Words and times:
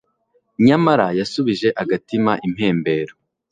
nyamara 0.65 1.07
yasubije 1.19 1.67
agatima 1.81 2.33
impembero 2.47 3.13